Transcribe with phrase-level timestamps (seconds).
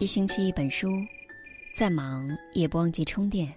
[0.00, 1.04] 一星期一本书，
[1.74, 3.52] 再忙也不忘记充电。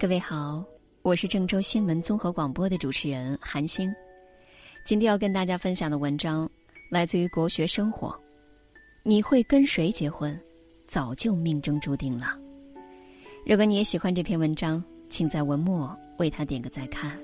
[0.00, 0.64] 各位好，
[1.02, 3.94] 我是郑州新闻综合广播的主持人韩星。
[4.86, 6.48] 今天要跟大家分享的文章
[6.90, 8.18] 来自于国学生活。
[9.02, 10.38] 你会跟谁结婚，
[10.88, 12.38] 早就命中注定了。
[13.44, 17.18] 如果你也喜欢这篇文章，请在文末为他点个再看。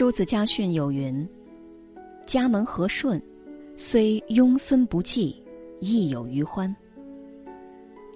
[0.00, 1.28] 朱子家训有云
[2.24, 3.22] ：“家门和顺，
[3.76, 5.36] 虽庸孙不济，
[5.78, 6.74] 亦有余欢。”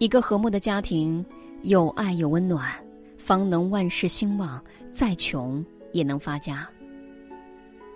[0.01, 1.23] 一个和睦的家庭，
[1.61, 2.73] 有爱有温暖，
[3.19, 4.65] 方能万事兴旺。
[4.95, 6.66] 再穷也能发家。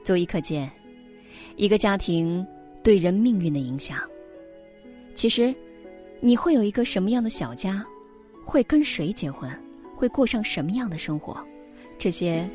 [0.04, 0.70] 足以可见，
[1.56, 2.46] 一个家庭
[2.82, 3.96] 对人命运的影响。
[5.14, 5.54] 其实，
[6.20, 7.82] 你会有一个什么样的小家，
[8.44, 9.50] 会跟谁结婚，
[9.96, 11.42] 会过上什么样的生活，
[11.96, 12.46] 这些。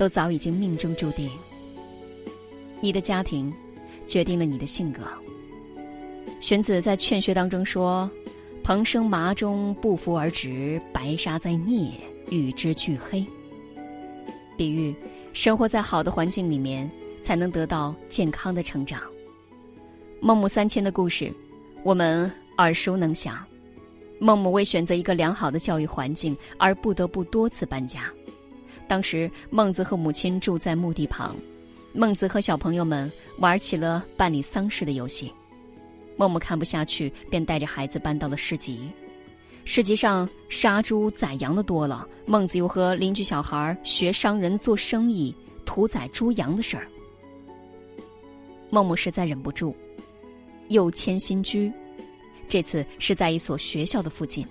[0.00, 1.28] 都早已经命中注定。
[2.80, 3.52] 你的家庭，
[4.06, 5.02] 决定了你的性格。
[6.40, 8.10] 荀子在《劝学》当中说
[8.64, 11.92] ：“蓬生麻中，不服而直；白沙在涅，
[12.30, 13.22] 与之俱黑。”
[14.56, 14.96] 比喻
[15.34, 16.90] 生活在好的环境里面，
[17.22, 19.02] 才能得到健康的成长。
[20.18, 21.30] 孟母三迁的故事，
[21.82, 23.44] 我们耳熟能详。
[24.18, 28.10] 孟母为选择一个良好的教育环境，而不得不多次搬家。
[28.90, 31.36] 当时，孟子和母亲住在墓地旁，
[31.92, 35.32] 孟子和小朋友们玩起了办理丧事的游戏。
[36.16, 38.90] 孟母看不下去，便带着孩子搬到了市集。
[39.64, 45.32] 市集上杀猪宰羊的多了，孟子又和邻居小孩学商人做生意，
[45.64, 46.88] 屠宰猪羊的事儿。
[48.70, 49.72] 孟母实在忍不住，
[50.66, 51.72] 又迁新居，
[52.48, 54.44] 这次是在一所学校的附近，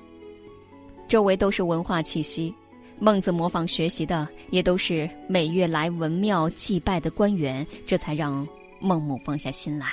[1.09, 2.55] 周围都是文化气息。
[3.01, 8.45] 孟子模仿学习的也都是每月来文庙祭拜的官员，这才让
[8.81, 9.87] 孟母放下心来。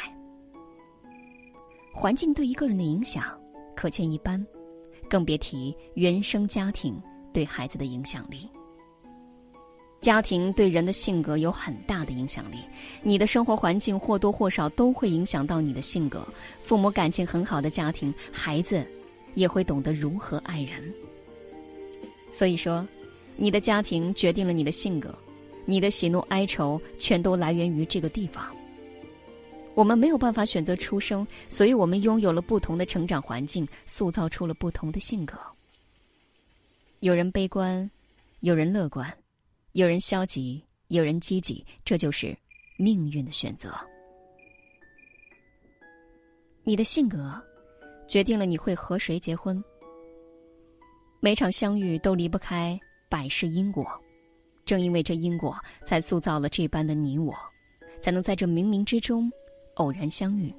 [1.92, 3.22] 环境对一个人的影响
[3.76, 4.44] 可见一斑，
[5.08, 7.00] 更别提原生家庭
[7.32, 8.48] 对孩子的影响力。
[10.00, 12.56] 家庭对人的性格有很大的影响力，
[13.02, 16.26] 你的生活环境或多或少都会影响到你的性格。
[16.60, 18.84] 父母感情很好的家庭，孩子
[19.34, 20.92] 也会懂得如何爱人。
[22.32, 22.84] 所以说。
[23.36, 25.14] 你的家庭决定了你的性格，
[25.64, 28.54] 你的喜怒哀愁全都来源于这个地方。
[29.74, 35.36] 我们没有办法选择出生，所以我们拥有了不同的成长环境，塑造出了不同的性格。
[37.00, 37.88] 有人悲观，
[38.40, 39.12] 有人乐观，
[39.72, 42.34] 有人消极，有人积极，这就是
[42.78, 43.74] 命运的选择。
[46.64, 47.38] 你的性格
[48.08, 49.62] 决定了你会和谁结婚。
[51.20, 52.80] 每场相遇都离不开。
[53.08, 53.86] 百世因果，
[54.64, 57.34] 正因为这因果，才塑造了这般的你我，
[58.00, 59.30] 才能在这冥冥之中
[59.74, 60.50] 偶然相遇。《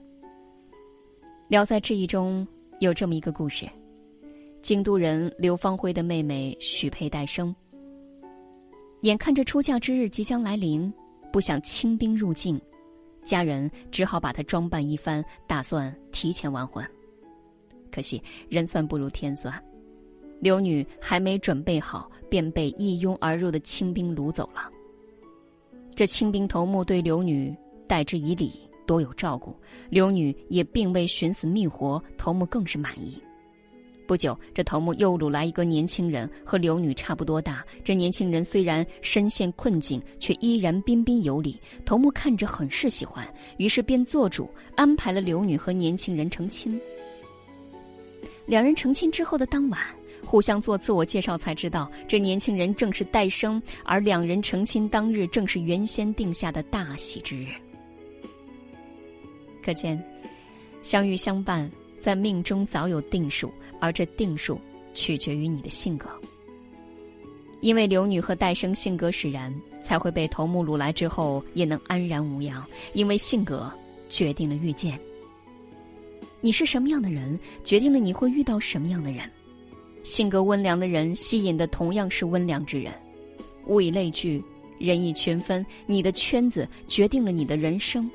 [1.49, 2.47] 聊斋志异》中
[2.79, 3.67] 有这么一个故事：
[4.61, 7.55] 京都人刘芳辉的妹妹许佩戴生，
[9.01, 10.91] 眼看着出嫁之日即将来临，
[11.31, 12.59] 不想清兵入境，
[13.23, 16.85] 家人只好把她装扮一番，打算提前完婚。
[17.91, 19.63] 可惜人算不如天算。
[20.39, 24.69] 刘女还没准备好，便被一拥而入的清兵掳走了。
[25.95, 27.55] 这清兵头目对刘女
[27.87, 28.51] 待之以礼，
[28.85, 29.55] 多有照顾，
[29.89, 33.17] 刘女也并未寻死觅活，头目更是满意。
[34.05, 37.65] 不久，这头目又掳来一个年轻人，和刘女差不多大。
[37.83, 41.59] 这年轻人虽然身陷困境，却依然彬彬有礼。
[41.83, 43.27] 头目看着很是喜欢，
[43.57, 46.79] 于是便做主安排了刘女和年轻人成亲。
[48.45, 49.79] 两人成亲之后的当晚。
[50.27, 57.47] 互相做自我介绍，才知道这年轻人正是戴生，而两人成亲当日正是原先定下的大喜之日。
[59.63, 59.97] 可见，
[60.83, 61.71] 相遇相伴
[62.01, 63.49] 在命中早有定数，
[63.79, 64.59] 而这定数
[64.93, 66.09] 取决于你的性格。
[67.61, 72.61] 因为刘女和戴生性格使然，才会被头目掳来之后也能安然无恙。
[72.91, 73.71] 因为性格
[74.09, 74.99] 决定了遇见。
[76.41, 79.23] 你是什么样的人，决定了你会遇到什么样的人。
[80.03, 82.93] 性格温良的人吸引的同样是温良之人，
[83.65, 84.43] 物以类聚，
[84.79, 85.65] 人以群分。
[85.85, 88.09] 你的圈子决定了你的人生。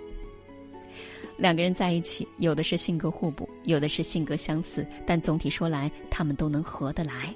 [1.37, 7.35] 两个人在一起，有的是性格互补，有的是性格相似，但总体说来，他们都能合得来。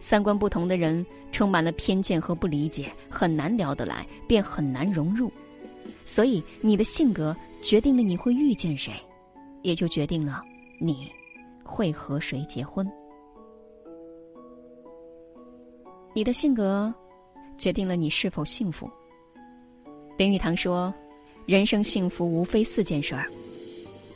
[0.00, 5.30] 三观不同的人，充满了偏见和不理解，很难聊得来，便很难融入。
[6.04, 8.92] 所以，你的性格决定了你会遇见谁，
[9.62, 10.42] 也就决定了
[10.78, 11.10] 你
[11.62, 12.90] 会和谁结婚。
[16.16, 16.94] 你的性格
[17.58, 18.88] 决定了你是否幸福。
[20.16, 20.94] 林语堂说
[21.44, 23.28] ：“人生幸福无非四件事儿，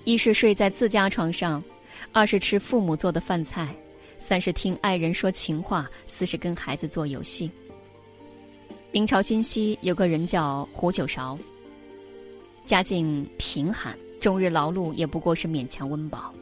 [0.05, 1.61] 一是睡在自家床上，
[2.13, 3.75] 二是吃父母做的饭菜，
[4.21, 7.51] 三是听爱人说情话，四是跟孩子做游戏。”
[8.93, 11.37] 明朝新溪有个人叫胡九韶，
[12.65, 16.33] 家境贫寒，终日劳碌，也不过是勉强温饱。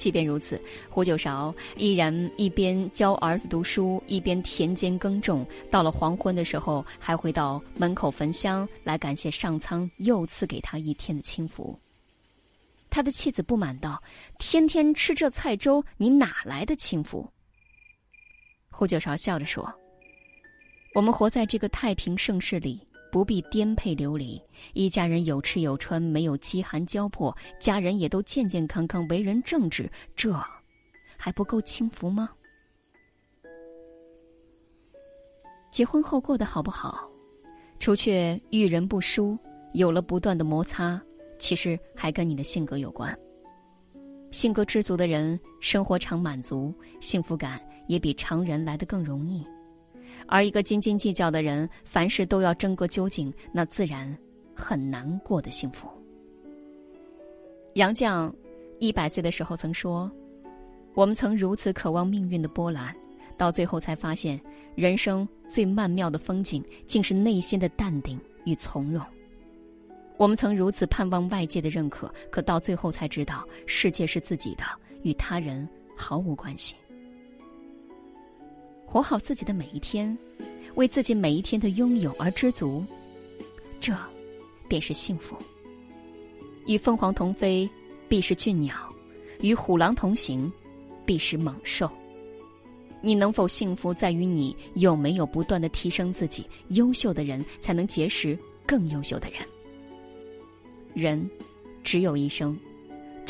[0.00, 0.58] 即便如此，
[0.88, 5.46] 胡九韶依然一边教儿子读书，一边田间耕种。
[5.70, 11.78] 到了黄昏的时候，还会到门口焚香来感谢上苍又赐给他一天的清福。
[12.88, 14.02] 他的妻子不满道
[14.40, 17.28] ：“天天吃这菜粥，你哪来的清福？”
[18.72, 19.70] 胡九韶笑着说
[20.96, 22.80] ：“我们活在这个太平盛世里。”
[23.10, 24.40] 不必颠沛流离，
[24.72, 30.32] 一家人有吃有穿，没有饥寒交迫，家人也都健健康康，为人正直，这
[31.16, 32.30] 还不够幸福吗？
[35.70, 37.08] 结婚后过得好不好，
[37.78, 39.38] 除却遇人不淑，
[39.72, 41.00] 有了不断的摩擦，
[41.38, 43.16] 其实还跟你的性格有关。
[44.32, 49.44] 性格知足的人，生活常满足，幸福感也比常人来得更容易。
[50.26, 54.16] 而一个斤斤计较的人，凡事都要争个究竟，那自然
[54.54, 55.88] 很难过得幸福。
[57.74, 58.32] 杨绛
[58.78, 60.10] 一百岁的时候曾说
[60.94, 62.94] ：“我们曾如此渴望命运的波澜，
[63.36, 64.40] 到最后才发现，
[64.74, 69.04] 人生最曼妙的风景，竟是内心的淡定与从容。
[70.16, 74.64] 我们曾如此盼望外界的认可，可到最后才知道，世界是自己的，
[75.02, 75.66] 与他人
[75.96, 76.74] 毫无关系。”
[78.90, 80.18] 活好自己的每一天，
[80.74, 82.84] 为自己每一天的拥有而知足，
[83.78, 83.96] 这
[84.68, 85.36] 便是幸福。
[86.66, 87.70] 与凤凰同飞，
[88.08, 88.74] 必是俊鸟；
[89.40, 90.52] 与虎狼同行，
[91.06, 91.88] 必是猛兽。
[93.00, 96.44] 你能否幸福，在于你有没有不断的提升自己。
[96.70, 98.36] 优秀的人才能结识
[98.66, 99.38] 更优秀的人。
[100.94, 101.30] 人
[101.84, 102.58] 只有一生。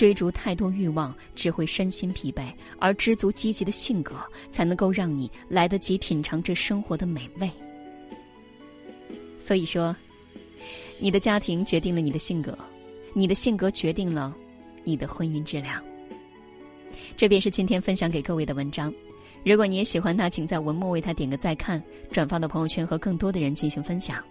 [0.00, 2.44] 追逐太多欲望，只会身心疲惫；
[2.79, 4.14] 而知足积极的性格，
[4.50, 7.50] 才能够让你来得及品尝这生活的美味。
[9.38, 9.94] 所以说，
[10.99, 12.56] 你的家庭决定了你的性格，
[13.12, 14.35] 你的性格决定了
[14.85, 15.85] 你的婚姻质量。
[17.14, 18.91] 这便是今天分享给各位的文章。
[19.44, 24.25] 如果你也喜欢它，请在文末为它点个再看，转发到朋友圈和更多的人进行分享。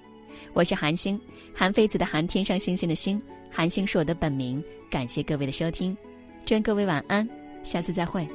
[0.53, 1.19] 我是韩星，
[1.53, 3.21] 韩非子的韩，天上星星的星，
[3.51, 4.63] 韩星是我的本名。
[4.89, 5.95] 感谢各位的收听，
[6.45, 7.27] 祝愿各位晚安，
[7.63, 8.27] 下次再会。